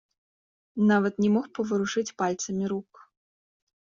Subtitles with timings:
[0.91, 2.89] Нават не мог паварушыць пальцамі рук.